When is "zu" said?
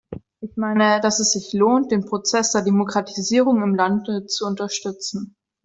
4.25-4.47